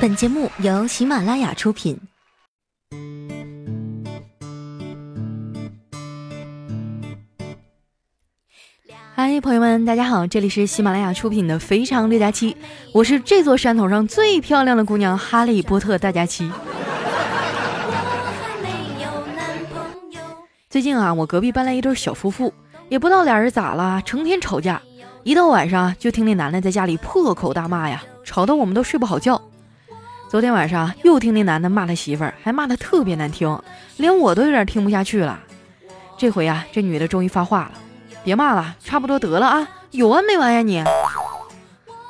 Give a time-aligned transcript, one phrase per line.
[0.00, 1.98] 本节目由喜马拉雅出品。
[9.14, 12.52] 嗨，朋友们，大家好，这里是喜马拉雅出品的《非常六加七》，
[12.92, 16.50] 我是这座山头上最漂亮的姑娘——哈利波特大家七。
[20.74, 22.52] 最近啊，我隔壁搬来一对小夫妇，
[22.88, 24.82] 也不知道俩人咋了，成天吵架，
[25.22, 29.40] 一到晚上就听那男的在家里破口大骂呀，吵得我们都睡不好觉。
[30.28, 33.56] 昨天晚上又听那男的骂他媳妇儿，还骂得特别难听，
[33.98, 35.38] 连我都有点听不下去了。
[36.18, 37.74] 这回啊，这女的终于发话了
[38.24, 40.82] ：“别骂了，差不多得了啊，有完没完呀你？”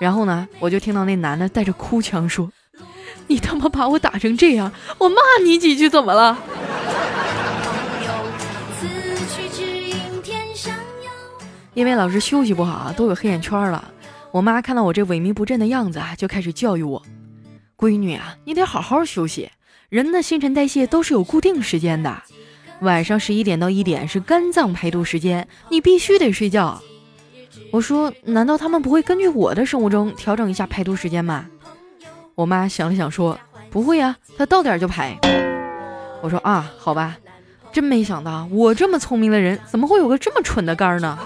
[0.00, 2.50] 然后呢，我就听到那男的带着哭腔说
[3.28, 6.38] ：“你他妈把我打成这样，我骂你几句怎么了？”
[11.74, 13.92] 因为老是休息不好，都有黑眼圈了。
[14.30, 17.02] 我妈看到我这萎靡不振的样子啊，就开始教育我。
[17.76, 19.50] 闺女啊，你得好好休息。
[19.88, 22.22] 人的新陈代谢都是有固定时间的，
[22.80, 26.80] 晚上十一点到一点是肝脏排毒时间，你必须得睡觉。
[27.70, 31.46] 我说，难道他们不会根据我的生物钟调整一下排毒时间吗？
[32.34, 33.38] 我妈想了想说，
[33.70, 35.16] 不会呀，他到点就排。
[36.22, 37.16] 我说啊，好吧，
[37.70, 41.18] 真没想到我这么聪明的人，怎么会有个这么蠢的肝呢？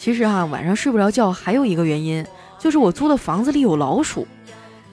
[0.00, 2.26] 其实哈，晚上睡不着觉还有一个原因，
[2.58, 4.26] 就是我租的房子里有老鼠。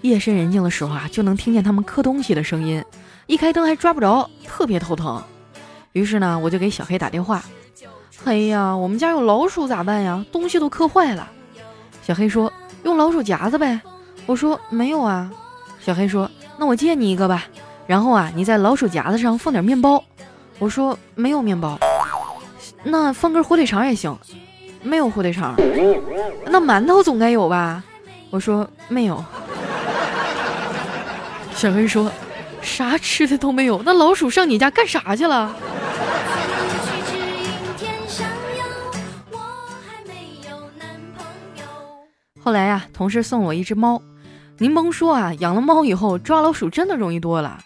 [0.01, 2.83] 夜深人静的时候啊，就能听见他们磕东西的声音，
[3.25, 5.23] 一开灯还抓不着，特别头疼。
[5.93, 7.41] 于是呢，我就给小黑打电话
[8.21, 10.25] ：“嘿呀，我们家有老鼠咋办呀？
[10.29, 11.31] 东西都磕坏了。”
[12.03, 12.51] 小黑说
[12.83, 13.79] ：“用老鼠夹子呗。”
[14.27, 15.31] 我说：“没有啊。”
[15.79, 17.45] 小黑说：“那我借你一个吧。
[17.85, 20.03] 然后啊，你在老鼠夹子上放点面包。”
[20.59, 21.79] 我说：“没有面包。”
[22.83, 24.13] 那放根火腿肠也行。
[24.81, 25.55] 没有火腿肠，
[26.45, 27.83] 那馒头总该有吧？
[28.29, 29.23] 我说没有。
[31.53, 32.11] 小黑说，
[32.61, 35.55] 啥吃的都没有，那老鼠上你家干啥去了？
[42.39, 44.01] 后来呀，同事送我一只猫，
[44.59, 47.59] 您甭说啊，养了猫以后抓老鼠真的容易多了。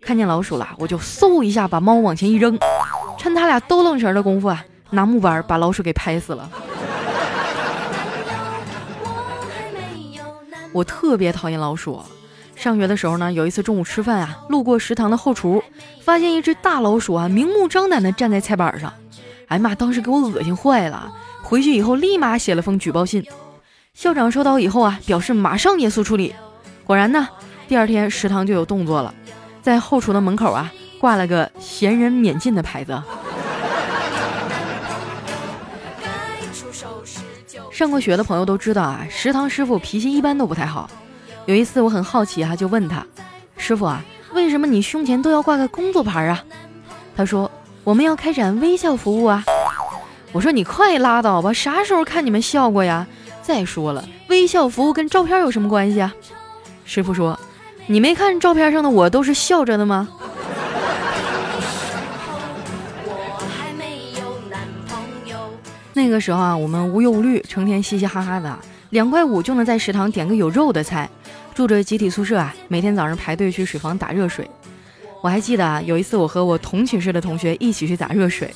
[0.00, 2.58] 看见老鼠了，我就嗖一下把猫往前一扔，
[3.18, 4.64] 趁他俩都愣神的功夫啊。
[4.90, 6.50] 拿木板把老鼠给拍死了。
[10.72, 12.02] 我特别讨厌老鼠。
[12.54, 15.62] 上学的时候呢，有一次中午吃饭啊，路过食堂的后厨，
[16.02, 18.92] 发现一只大老鼠啊，明目张胆的站在菜板上。
[19.46, 21.10] 哎妈，当时给我恶心坏了。
[21.42, 23.24] 回去以后立马写了封举报信。
[23.94, 26.34] 校长收到以后啊，表示马上严肃处理。
[26.84, 27.28] 果然呢，
[27.68, 29.14] 第二天食堂就有动作了，
[29.62, 30.70] 在后厨的门口啊，
[31.00, 33.00] 挂了个“闲人免进”的牌子。
[37.78, 40.90] 上过学的朋友都知道啊，食堂师傅脾气一般都不太好。
[41.46, 43.06] 有一次我很好奇哈，就问他
[43.56, 44.02] ：“师傅啊，
[44.32, 46.42] 为什么你胸前都要挂个工作牌啊？”
[47.16, 47.48] 他说
[47.84, 49.44] ：“我们要开展微笑服务啊。”
[50.34, 53.06] 我说：“你快拉倒吧，啥时候看你们笑过呀？
[53.42, 56.12] 再说了，微笑服务跟照片有什么关系啊？”
[56.84, 57.38] 师傅说
[57.86, 60.08] ：“你没看照片上的我都是笑着的吗？”
[65.98, 68.56] 那个时候啊，我们无忧无虑，成天嘻嘻哈哈的，
[68.90, 71.10] 两块五就能在食堂点个有肉的菜。
[71.56, 74.48] 住着集体宿舍啊，每天早上排队去水房打热水。
[75.20, 78.54] 我还记得啊，有一次我和我同寝室的同学一起去打热水，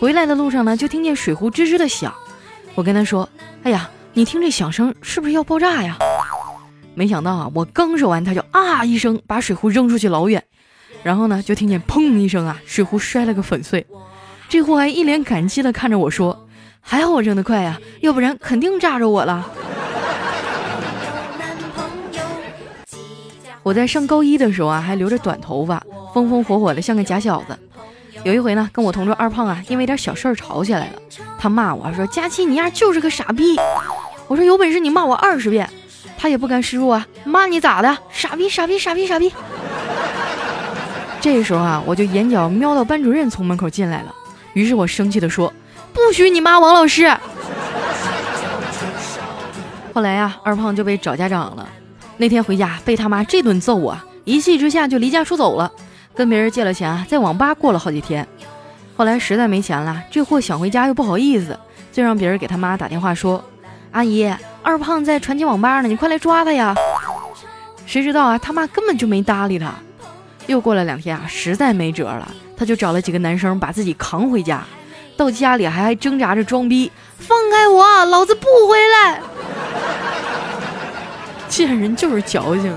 [0.00, 2.10] 回来的路上呢，就听见水壶吱吱的响。
[2.74, 3.28] 我跟他说
[3.64, 5.98] ：“哎呀，你听这响声是不是要爆炸呀？”
[6.96, 10.42] 没想到啊，我刚说完，他就啊一声把水壶扔出去老远，
[11.02, 13.86] 然后呢，就听见砰一声啊，水壶摔了个粉碎。
[14.48, 16.46] 这货还一脸感激的看着我说。
[16.80, 19.50] 还好我扔得快呀，要不然肯定炸着我了。
[23.62, 25.82] 我在上高一的时候啊，还留着短头发，
[26.14, 27.58] 风风火火的像个假小子。
[28.24, 30.92] 有一回呢，跟我同桌二胖啊，因为点小事儿吵起来了。
[31.38, 33.56] 他骂我说：“佳琪，你丫就是个傻逼。”
[34.26, 35.68] 我说：“有本事你骂我二十遍。”
[36.16, 37.96] 他也不甘示弱啊，骂你咋的？
[38.10, 39.32] 傻逼，傻逼，傻逼，傻逼。
[41.20, 44.14] 这时候啊，我就眼角瞄到班主任从门口进来了，
[44.54, 45.52] 于是我生气的说。
[46.06, 47.14] 不许你骂王老师！
[49.92, 51.68] 后来呀，二胖就被找家长了。
[52.16, 55.70] 那天回家被他妈这顿揍啊，一气之下就离家出走了，
[56.14, 58.26] 跟别人借了钱，在网吧过了好几天。
[58.96, 61.58] 后来实在没钱了，这货想回家又不好意思，
[61.92, 63.42] 就让别人给他妈打电话说
[63.92, 66.74] ：“阿姨，二胖在传奇网吧呢，你快来抓他呀！”
[67.86, 69.72] 谁知道啊，他妈根本就没搭理他。
[70.46, 74.64] 又过了两天啊，实在没辙了，他就找了几个男生把自己扛回家，
[75.18, 79.20] 到家里还还挣扎着装逼，放开我，老子不回来。
[81.48, 82.72] 贱人就是矫情。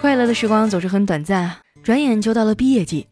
[0.00, 3.06] 快乐的时光总是很短暂啊，转眼就到了毕业季。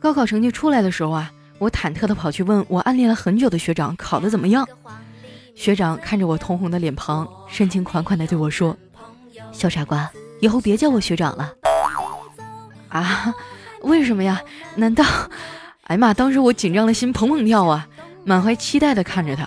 [0.00, 4.68] 高考成绩出来的时候啊，我忐忑的跑去问我暗恋了很久的学长考得怎么样。
[5.54, 8.76] 学长看着我通红的脸庞，深情款款的对我说
[9.52, 10.10] ：“小傻瓜，
[10.40, 11.52] 以后别叫我学长了。”
[13.00, 13.34] 啊？
[13.82, 14.40] 为什么呀？
[14.76, 15.04] 难道……
[15.84, 16.14] 哎呀妈！
[16.14, 17.86] 当时我紧张的心砰砰跳啊，
[18.24, 19.46] 满怀期待的看着他。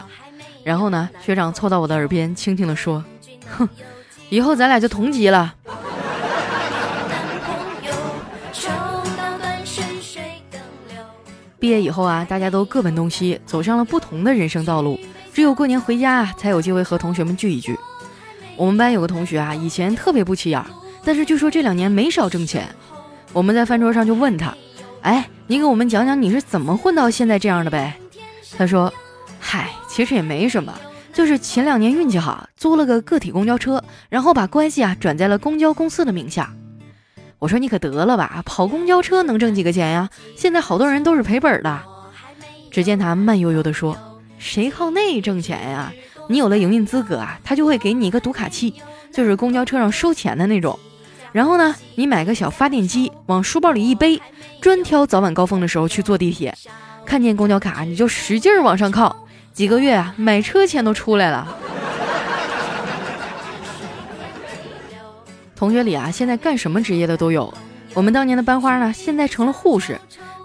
[0.63, 3.03] 然后呢，学长凑到我的耳边，轻轻的说
[3.57, 3.67] ：“哼，
[4.29, 5.55] 以后咱俩就同级了。
[11.59, 14.99] ”毕业以后啊，大家都各奔东西，走上了不同的人生道路。
[15.33, 17.75] 只有过年回家啊，才有机会和同学们聚一聚。
[18.55, 20.63] 我们班有个同学啊，以前特别不起眼，
[21.03, 22.69] 但是据说这两年没少挣钱。
[23.37, 24.51] 我们在饭桌上就问他
[25.01, 27.93] ：“哎，你给我们讲讲你是怎么混到现在这样的呗？”
[28.57, 28.91] 他说
[29.39, 30.73] ：“嗨，其实也没什么，
[31.13, 36.51] 就是前两年运气好，租了个个体公交车，然后把关系啊转在了公交公司的名下。”
[37.37, 40.09] 我说你可得了吧，跑公交车能挣几个钱呀？
[40.35, 41.79] 现在好多人都是赔本的。
[42.71, 43.95] 只见他慢悠悠地说
[44.39, 45.93] ：“谁靠那挣钱呀？
[46.27, 48.73] 你有了营运资格啊，他就会给你一个读卡器，
[49.13, 50.79] 就是公交车上收钱的那种。
[51.37, 54.19] 然后呢，你买个小发电机，往书包里一背，
[54.59, 56.51] 专挑早晚高峰的时候去坐地铁，
[57.05, 59.15] 看见公交卡你就使劲往上靠，
[59.53, 61.55] 几个月啊，买车钱都出来了。”
[65.55, 67.53] 同学里啊，现在干什么职业的都有。
[67.93, 69.95] 我们当年的班花呢，现在成了护士。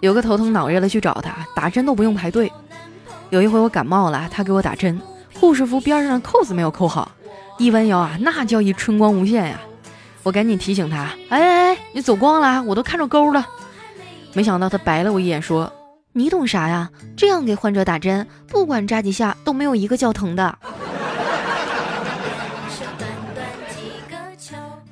[0.02, 2.52] 有个头疼脑热的去找她打针都不用排队。
[3.30, 5.00] 有一回我感冒了，她给我打针，
[5.32, 7.12] 护士服边上的扣子没有扣好，
[7.56, 9.58] 一弯腰啊，那叫一春光无限呀。
[10.22, 13.46] 我赶紧提醒他，哎哎哎，你走光了，我都看着沟了。
[14.34, 15.72] 没想到他白了我一眼，说
[16.14, 16.90] ：“你懂啥呀？
[17.16, 20.58] 这样给患者打针，不管扎几下都没有一个叫疼的。”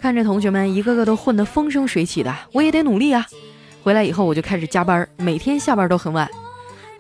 [0.00, 3.26] 看着同学们一个个都混得风生水起的，我也得努力啊！
[3.82, 6.28] 回来以后我就开始加班，每天下班都很晚。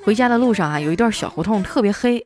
[0.04, 2.24] 回家的路上啊，有一段小胡同特别黑。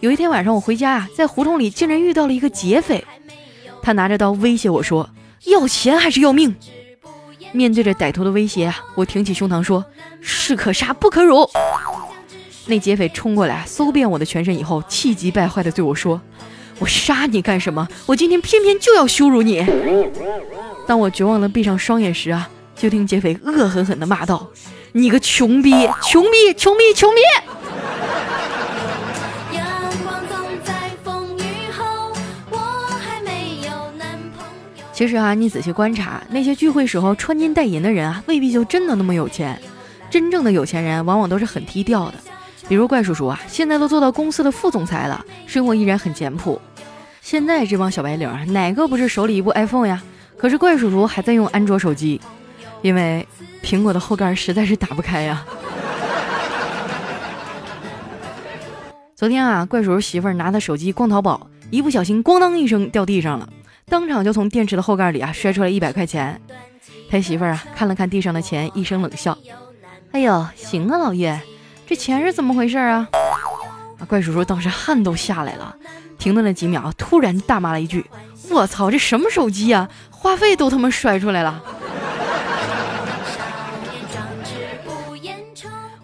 [0.00, 3.04] 有一天晚上我回家啊，在胡同里竟然遇到了一个劫匪，
[3.82, 5.08] 他拿着刀威胁我说
[5.44, 6.54] ：“要钱还是要命？”
[7.52, 9.84] 面对着歹徒的威胁啊，我挺起胸膛说
[10.22, 11.48] ：“士可杀不可辱。”
[12.66, 16.20] 那劫匪冲过来，搜遍我的全身以后，气急败坏地对我说。
[16.78, 17.86] 我杀你干什么？
[18.06, 19.64] 我今天偏偏就要羞辱你。
[20.86, 24.48] 当我绝望的闭上双眼时啊，就听劫匪恶狠狠地骂道
[24.92, 25.70] ：“你个穷逼，
[26.02, 27.20] 穷逼，穷逼，穷逼！”
[35.02, 39.60] 其实啊，你仔细观察，那些聚会时候穿金戴银的人啊，未必就真的那么有钱。
[40.08, 42.14] 真正的有钱人往往都是很低调的。
[42.68, 46.62] 比如怪叔叔啊，现在都做到公司的副总裁了，生活依然很简朴。
[47.20, 50.00] 现在这帮小白领哪个不是手里一部 iPhone 呀？
[50.38, 52.20] 可是怪叔叔还在用安卓手机，
[52.80, 53.26] 因为
[53.60, 55.44] 苹果的后盖实在是打不开呀。
[59.16, 63.48] 昨天啊，怪叔叔媳妇儿拿他手机逛淘宝，一不小心咣当一声掉地上了，
[63.92, 66.40] 当场就从电池的后盖里啊摔出来一百块钱。
[67.10, 69.36] 他媳妇儿啊看了看地上的钱，一声冷笑
[70.12, 71.38] ：“哎呦，行啊，老岳，
[71.86, 73.06] 这钱是怎么回事啊？”
[74.00, 75.76] 啊怪叔叔当时汗都下来了。
[76.16, 78.02] 停顿了几秒，突然大骂了一句
[78.48, 79.86] ：“我操，这什么手机呀？
[80.08, 81.62] 话费都他妈摔出来了！”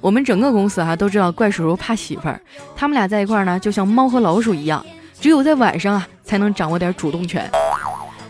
[0.03, 2.39] 我们整个公司啊都知道怪叔叔怕媳妇儿，
[2.77, 4.85] 他们俩在一块儿呢，就像猫和老鼠一样，
[5.19, 7.51] 只有在晚上啊才能掌握点主动权。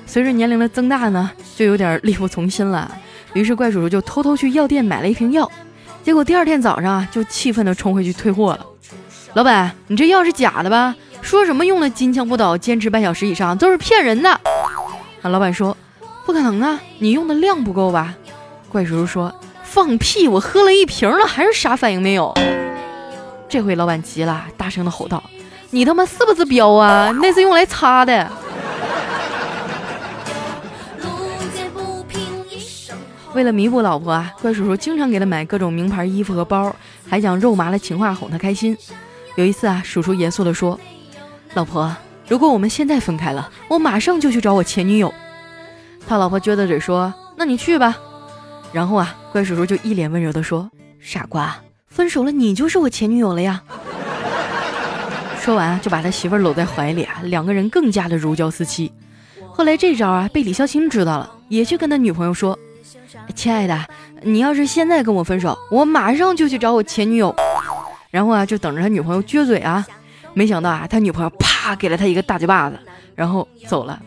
[0.08, 2.90] 随着年龄的增大呢，就有点力不从心了。
[3.34, 5.48] 于是怪叔叔就偷偷去药店买了一瓶药，
[6.02, 8.66] 结果第二天早上啊就气愤地冲回去退货了。
[9.34, 10.96] 老板，你这药是假的吧？
[11.20, 14.30] 说什么用的金枪不倒，坚持半小时以上都是骗人的。
[14.30, 15.76] 啊，老板说
[16.24, 18.14] 不可能啊，你用的量不够吧？
[18.70, 22.32] 怪叔叔说放屁，我喝了一瓶了，还是啥反应没有。
[23.46, 25.22] 这回老板急了，大声的吼道
[25.70, 27.12] ：“你他妈是不是彪啊？
[27.20, 28.26] 那是用来擦的。”
[33.38, 36.74] 为了弥补老婆啊，怪叔叔经常给他买各种名牌衣服和包，
[37.08, 38.76] 还讲肉麻的情话哄她开心。
[39.36, 40.76] 有一次啊，叔叔严肃地说。
[41.54, 41.94] 老婆，
[42.26, 45.14] 如果我们现在分开了，我马上就去找我前女友。
[46.04, 47.96] 他老婆撅着嘴说：“那你去吧。”
[48.74, 50.68] 然后啊，怪叔叔就一脸温柔地说
[50.98, 53.62] ：“傻瓜，分手了你就是我前女友了呀。
[55.40, 58.90] ”说完就把他媳妇搂在怀里啊，两个人更加的如胶似漆。
[59.52, 62.58] 后来这招啊被李孝清知道了，也去跟他女朋友说
[63.34, 63.78] ：“亲爱的，
[64.22, 67.34] 你要是现在跟我分手，我马上就去找我前女友。”
[68.10, 69.86] 然后啊就等着他女朋友撅嘴啊。
[70.34, 72.78] 没想到啊他女朋友啪给了他一个大嘴巴子，
[73.14, 74.00] 然后走了。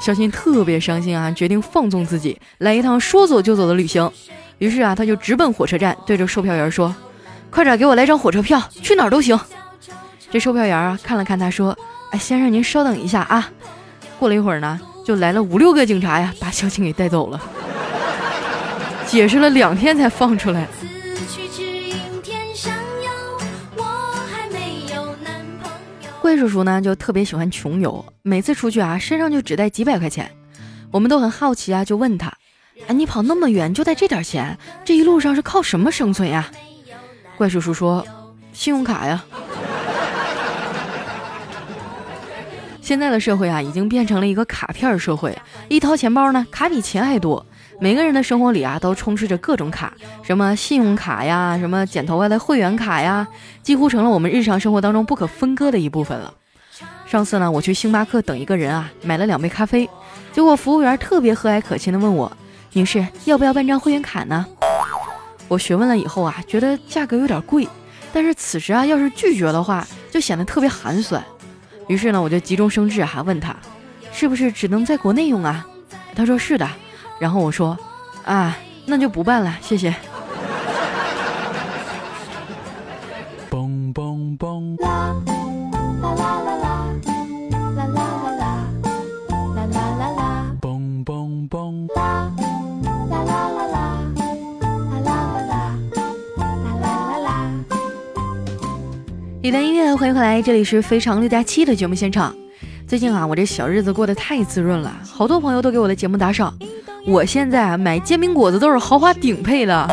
[0.00, 4.10] 小新特别伤心啊，决定放纵自己，来一趟说走就走的旅行。
[4.58, 6.94] 于是啊，他就直奔火车站，对着售票员说
[7.50, 9.38] ：“快点给我来张火车票，去哪儿都行。”
[10.30, 11.76] 这售票员啊看了看他，说
[12.12, 13.50] ：“哎，先生您稍等一下啊。”
[14.18, 17.40] 过了一会儿呢，就来了五六个警察呀，把小青给带走了。
[19.06, 20.68] 解释了两天才放出来。
[26.20, 30.30] 怪叔叔呢就特别喜欢穷游，每次出去啊身上就只带几百块钱。
[30.90, 32.30] 我们都很好奇啊，就问他
[32.86, 36.50] ：“哎，你跑那么远就带这点钱，这一路上是靠什么生存呀？”
[37.38, 38.06] 怪叔叔说
[38.52, 39.24] ：“信用卡呀。”
[42.88, 45.36] 现在的社会啊，已经变成了一个卡片社会，
[45.68, 47.44] 一掏钱包呢，卡比钱还多。
[47.78, 49.92] 每个人的生活里啊，都充斥着各种卡，
[50.22, 53.28] 什么信用卡呀，什么剪头发的会员卡呀，
[53.62, 56.32] 几乎成了我们日常生活当中不可分割的一部分了。
[57.04, 59.86] 上次呢，我去星巴克等一个人啊，买了两杯咖啡，
[60.32, 62.34] 结果服务员特别和蔼可亲的问我
[62.72, 64.46] ：“女士，要不要办张会员卡呢？”
[65.46, 67.68] 我询问了以后啊，觉得价格有点贵，
[68.14, 71.22] 但是此时啊，要是拒绝的话，就显得特别寒酸。
[71.88, 73.56] 于是呢，我就急中生智啊，问他
[74.12, 75.66] ：“是不是只能在国内用啊？”
[76.14, 76.68] 他说：“是的。”
[77.18, 77.76] 然后我说，
[78.24, 79.94] 啊，那就不办了，谢谢。
[99.98, 102.32] 欢迎回来，这里是非常六加七的节目现场。
[102.86, 106.56] 最近啊，我这小日子过得太滋润了，好多朋友都给我的节目打赏。
[107.04, 109.88] 我现在啊买煎饼果子都是豪华顶配的，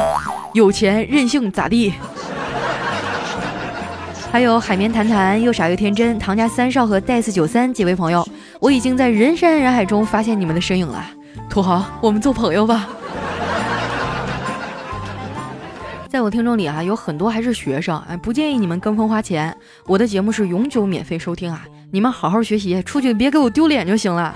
[0.54, 1.92] 有钱任性咋地？
[4.32, 8.24] 还有海绵谈谈又傻又天真，唐家三少和戴斯九三几位朋友，
[8.60, 11.04] 我已经在人山人海中发现你们的身影了。
[11.50, 12.88] 土豪，我们做朋友吧。
[16.16, 19.54] 在我听众里啊，有很多还是学生，哎，不建议你们跟风花钱。
[19.86, 24.34] 我的节目是永久免费收听啊，你们好好学习，出去别给我丢脸就行了。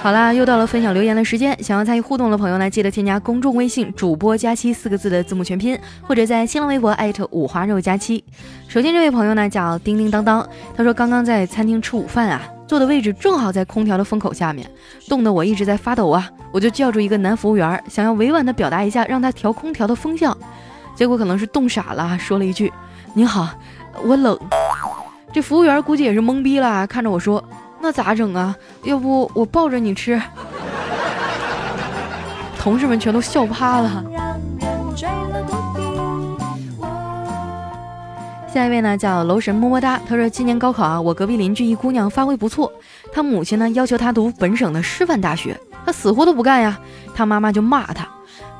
[0.00, 1.60] 好啦，又到了分享留言的时间。
[1.60, 8.22] 想要参与互动的朋友呢，记得添加公众微信“主播佳期”四个字的字母全拼，或者在新浪微博艾特五花肉佳期。
[8.68, 14.70] 首先这位朋友呢叫叮叮当当，他说刚刚在餐厅吃午饭啊，坐的位置正好在空调的风口下面，
[15.08, 20.36] 冻得我一直在发抖啊，我就叫住一个男服务员，想要委婉的表达一下让他调空调的风向，
[20.94, 22.70] 结果可能是冻傻了，说了一句
[23.14, 23.48] ：“你好，
[24.04, 24.38] 我冷。”
[25.32, 27.42] 这服务员估计也是懵逼了，看着我说。
[27.80, 28.54] 那咋整啊？
[28.82, 30.20] 要不我抱着你吃？
[32.60, 34.04] 同事们全都笑趴了。
[38.58, 40.00] 下一位呢，叫楼神么么哒。
[40.08, 42.72] 他说，今年高考啊，我隔壁邻居一姑娘发挥不错，
[43.12, 46.76] 她母亲呢要求她读本省的师范大学，她死活都不干呀。
[47.14, 48.08] 她妈妈就骂她，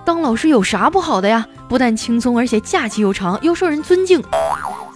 [0.04, 1.44] 当老师有啥不好的呀？
[1.68, 4.22] 不但轻松，而且假期又长，又受人尊敬。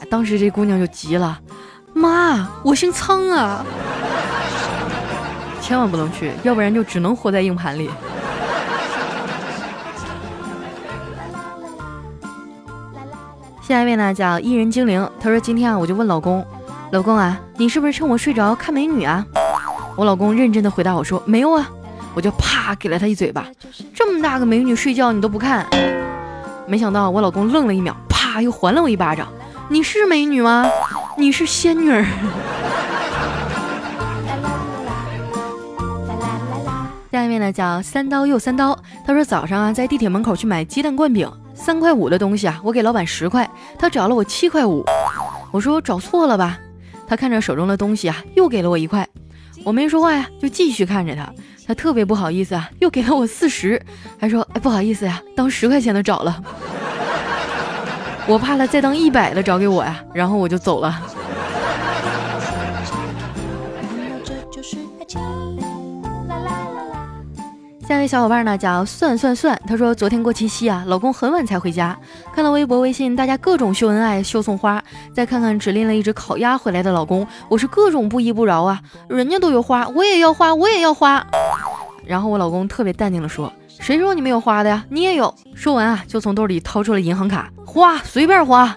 [0.08, 1.36] 当时这姑娘就急了。
[1.92, 3.66] 妈，我姓苍啊，
[5.60, 7.90] 千万不能去，要不然就只能活在硬盘里。
[13.72, 16.44] 下一位呢，叫伊人精灵，他说今天啊，我就问老公，
[16.90, 19.24] 老公啊，你是不是趁我睡着看美女啊？
[19.96, 21.66] 我老公认真的回答我说没有啊，
[22.12, 23.46] 我就啪给了他一嘴巴，
[23.94, 25.66] 这么大个美女睡觉你都不看？
[26.66, 29.26] 没想到我老公愣了一秒，啪又还了我一巴掌，
[29.70, 30.68] 你是美女吗？
[31.16, 32.04] 你是仙女儿。
[37.10, 41.26] 下面呢叫三刀又三刀，他说早上啊在地铁门口去买鸡蛋灌饼，
[41.62, 44.84] 三块五的东西啊我给老板十块，他找了我七块五。
[45.52, 46.58] 我说找错了吧？
[47.06, 49.08] 他看着手中的东西啊又给了我一块，
[49.64, 51.32] 我没说话呀，就继续看着他。
[51.64, 53.80] 他特别不好意思啊，又给了我四十，
[54.18, 56.42] 还说哎不好意思呀，当十块钱的找了。
[58.26, 61.00] 我怕他再当一百的找给我呀，然后我就走了。
[67.92, 71.94] 下一位小伙伴呢叫算算算，他说昨天过七夕啊，老公很晚才回家，
[72.34, 74.82] 看到微博微信大家各种秀恩爱秀送花，
[75.12, 81.22] 再看看只拎了一只烤鸭回来的老公，我是各种不依不饶啊，人家都有花，我也要花，我也要花。
[82.06, 84.82] 然后我老公特别淡定的说，谁说你没有花的呀？
[84.88, 85.34] 你也有。
[85.54, 87.50] 说完啊，就从兜里掏出了银行卡。
[87.66, 88.74] 花随便花，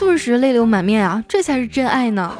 [0.00, 1.22] 顿时泪流满面啊！
[1.28, 2.32] 这才是真爱呢。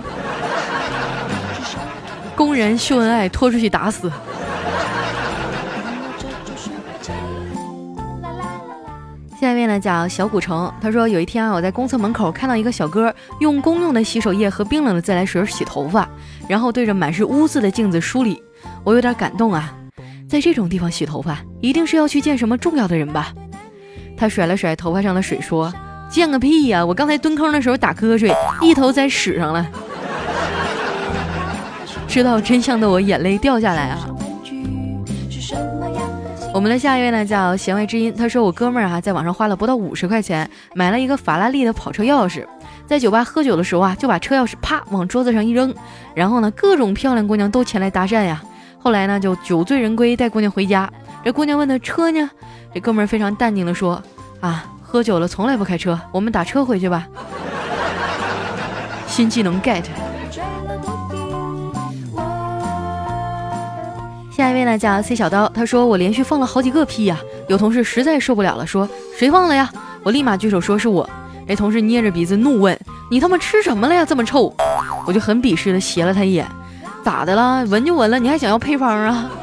[2.34, 4.10] 公然秀恩爱，拖出去打死。
[9.38, 16.08] 下面呢叫小古城，他说有一天啊，我在公厕门口看到一个小哥用公用的洗手液和冰冷的自来水洗头发，
[16.48, 18.42] 然后对着满是污渍的镜子梳理，
[18.82, 19.74] 我有点感动啊。
[20.26, 23.32] 在这种地方洗头发，一定是要去见什么重要的人吧？
[24.16, 25.72] 他甩了甩头发上的水，说
[26.08, 26.84] ：“见个屁呀！
[26.84, 29.66] 我刚才蹲坑的时候打瞌睡，一头栽屎上了。”
[32.08, 34.08] 知道真相的我眼泪掉下来啊。
[36.56, 42.46] 我们的下一位呢叫弦外之音，他说我哥们儿啊在网上花了不到五十块钱买了一个法拉利的跑车钥匙，
[42.86, 45.74] 在酒吧喝酒的时候啊就把车钥匙啪往桌子上一扔，
[46.14, 48.42] 然后呢各种漂亮姑娘都前来搭讪呀，
[48.78, 50.90] 后来呢就酒醉人归带姑娘回家，
[51.22, 52.30] 这姑娘问他车呢，
[52.72, 54.02] 这哥们儿非常淡定的说
[54.40, 57.06] 啊喝酒了从来不开车，我们打车回去吧。
[59.06, 59.84] 新技能 get。
[64.46, 68.88] 下一位呢叫 C 小刀，他说我连续放了好几个屁呀，有同事实在受不了了，说
[69.18, 69.68] 谁放了呀？
[70.04, 71.10] 我立马举手说是我。
[71.48, 72.78] 这同事捏着鼻子怒问：
[73.10, 74.04] 你他妈吃什么了呀？
[74.04, 74.54] 这么臭！
[75.04, 76.46] 我就很鄙视的斜了他一眼，
[77.02, 77.64] 咋的了？
[77.66, 79.28] 闻就闻了，你还想要配方啊？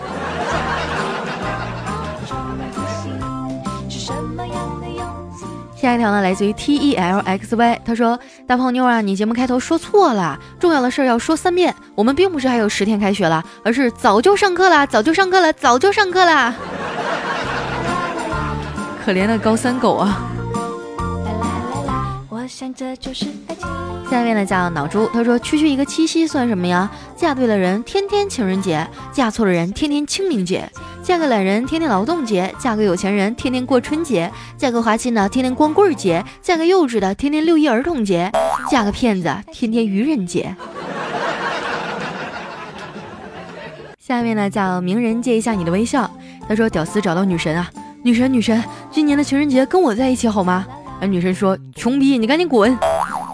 [5.76, 11.74] 下一条呢，来自于 T E L X Y，他说：“大胖妞啊，你节目开头说错了，重要的事儿要说三遍。
[11.96, 16.54] 我们并不是还有十天开学了，而是早就上课了，早就上课了，早就上课了。
[19.06, 20.30] 可怜的高三狗啊！”
[24.12, 26.92] 下面呢叫脑猪，他说：“区区一个七夕算什么呀？
[27.16, 30.70] 嫁对了人，天天情人节；嫁错了人，天天清明节。”
[31.04, 38.32] 嫁个懒人，天天劳动节；嫁个有钱人，天天过春节；嫁个花心的，天天光棍节；嫁个幼稚的，天天六一儿童节；
[38.72, 40.56] 嫁个骗子，天天愚人节。
[44.00, 46.10] 下面呢，叫名人借一下你的微笑。
[46.48, 47.70] 他说：“屌丝找到女神啊，
[48.04, 50.66] 女神女神，今年的情人节跟我在一起好吗？”
[51.02, 52.78] 哎，女神说：“穷逼，你赶紧滚！”，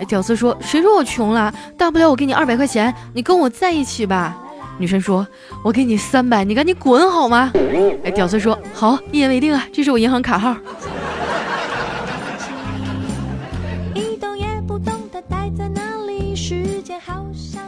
[0.10, 1.54] 屌丝说：“谁说我穷了？
[1.78, 4.36] 大不了我给你二百块钱，你跟我在一起吧。”
[4.80, 5.28] 女生说
[5.62, 7.52] ：“我给你三百，你赶紧滚好吗？”
[8.04, 10.56] 哎，屌丝说：“好，一言为定啊，这是我银行卡号。”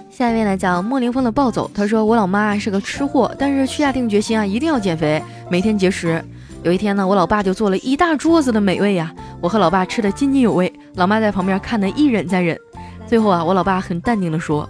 [0.10, 6.24] 下一位呢叫莫凌峰的暴走，他说：“我老妈是个吃货，但是下定决心啊，一定要减肥，每天节食。
[6.64, 12.58] 有一天呢，我老爸就做了一大桌子的美味呀，我和老爸吃的津津有味，老妈在旁边看的一忍再忍。
[13.06, 14.70] 最后啊，我老爸很淡定的说。”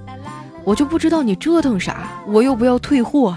[0.63, 3.35] 我就不知道你折腾啥，我又不要退货。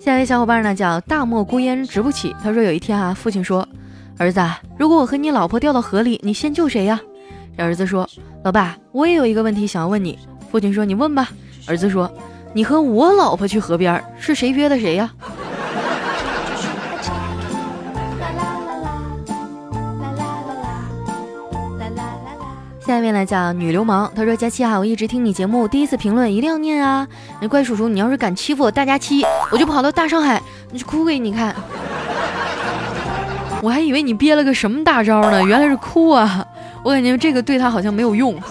[0.00, 3.66] 下一位小伙伴呢叫大漠孤烟直不起，他说有一天啊，父亲说
[4.18, 4.40] ：“儿子，
[4.76, 7.00] 如果我和你老婆掉到河里，你先救谁呀？”
[7.56, 8.08] 这儿子说
[8.42, 10.18] ：“老爸，我也有一个问题想要问你。”
[10.50, 11.28] 父亲说：“你问吧。”
[11.68, 12.10] 儿子说
[12.52, 15.12] ：“你和我老婆去河边，是谁约的谁呀？”
[22.84, 27.06] 下面呢叫女流氓，她说：“佳期啊，我一直听你节目，第一次评论一定要念啊！
[27.40, 30.42] 那怪叔叔，你要是敢欺负我大佳期，我就跑到大上海，
[30.72, 31.54] 你就哭给你看。
[33.62, 36.44] 我还以为你憋了个什么大招呢，原来是哭啊！
[36.82, 38.36] 我感觉这个对他好像没有用。”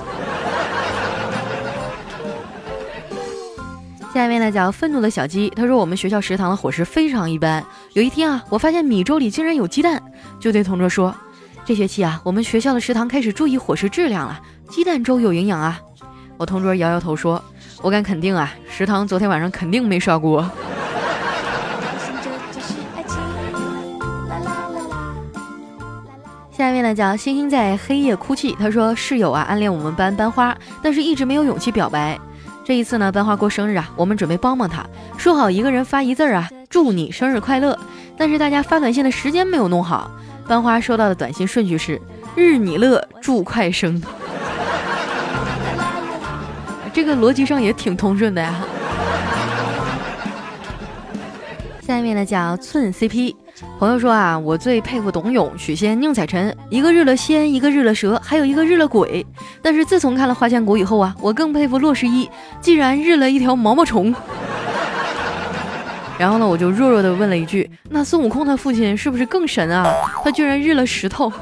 [4.13, 7.61] 下面呢叫愤怒的小鸡，他说：“我们学校食堂的伙食非常一般，
[7.93, 10.01] 有一天啊，我发现米粥里竟然有鸡蛋，
[10.39, 11.13] 就对同桌说。”
[11.63, 15.79] 这学期啊，我们学校的食堂开始注意伙食质量了，鸡蛋粥有营养啊。
[16.37, 17.41] 我同桌摇摇头说
[17.81, 20.43] ：“我敢肯定啊，食堂昨天晚上肯定没刷锅。”
[26.51, 32.19] 下一位呢叫星星在黑夜哭泣，他说室友啊暗恋我们班班花，但是一直没有勇气表白。
[32.65, 34.85] 这一次呢，班花过生日啊，我们准备帮帮他，
[35.17, 37.77] 说好一个人发一字啊，祝你生日快乐。
[38.17, 40.11] 但是大家发短信的时间没有弄好。
[40.47, 42.01] 班花收到的短信顺序是：
[42.35, 44.01] 日你乐，祝快生。
[46.93, 48.53] 这个逻辑上也挺通顺的呀。
[51.81, 53.35] 下面呢叫寸 CP，
[53.79, 59.25] 朋友说啊，我最佩服董永、许仙、宁采臣，一个日了仙，一个日了蛇，还有一个日了鬼。
[59.61, 62.29] 但是自从看了《花千骨》以后啊，我更佩服洛十一，
[62.61, 64.13] 竟然日了一条毛毛虫。
[66.21, 69.91] 然后呢，我就弱弱的问了一句：“那孙悟空他父亲是不是更神啊？
[70.23, 71.33] 他居然日了石头。”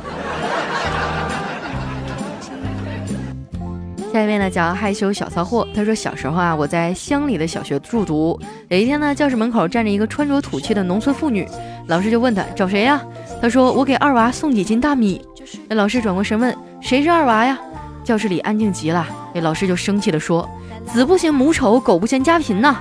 [4.14, 8.40] 下一位呢叫害羞小骚货，他说小时候啊，我在乡里的小学住读，
[8.70, 11.46] 有一天呢，教室门口站着一个穿着土气的农村妇女，
[11.88, 13.02] 老师就问他找谁呀？
[13.42, 15.22] 他说我给二娃送几斤大米。
[15.68, 17.60] 那老师转过身问谁是二娃呀？
[18.02, 20.50] 教室里安静极了，那老师就生气的说
[20.88, 22.78] 子不嫌母丑，狗不嫌家贫呐。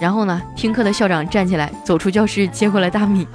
[0.00, 3.28] 然后呢，听课的校长站起来走出教室接过来大米。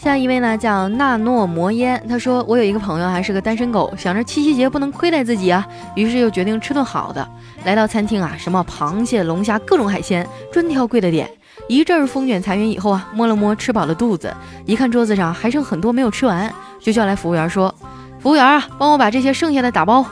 [0.00, 2.00] 下一位呢，叫纳诺摩烟。
[2.08, 7.28] 他说：“我有一个朋友，还是个单身狗，想着七夕节不能亏待自己啊，于是又决定吃顿好的。
[7.64, 11.28] 来到餐厅啊，什么螃蟹、龙虾，各种海鲜，专挑贵的点。
[11.66, 14.32] 一阵风卷残云以后啊，摸了摸吃饱了肚子，
[14.64, 17.74] 一看桌子上还剩很多没有吃完，就叫来服务员说
[18.22, 20.06] ：‘服务员啊，帮我把这些剩下的打包。’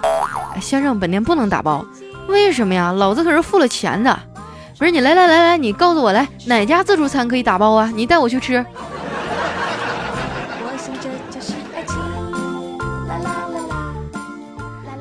[0.61, 1.85] 先生，本店不能打包，
[2.29, 2.93] 为什么呀？
[2.93, 4.19] 老子可是付了钱的。
[4.79, 7.93] 不是你来来来来，你告诉我来哪家自助餐可以打包啊？
[7.95, 8.65] 你带我去吃。”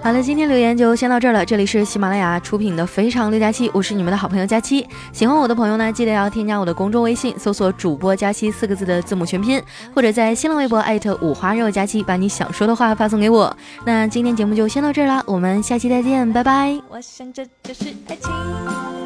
[0.04, 1.46] 好了，今天留言就先到这儿了。
[1.46, 4.86] 这里是喜马拉雅出品的《非常六加七》，我是你们的好朋友佳期。
[5.14, 9.64] 喜欢我的朋友呢，记得要添加我的公众微信，搜索“主播佳期”四个字的字母全拼，
[9.96, 13.56] 或者在新浪微博艾特五花肉佳期，把你想说的话发送给我。
[13.86, 16.78] 那今天节目就先到这儿啦，我们下期再见，拜拜。
[16.90, 19.03] 我想这就是爱情。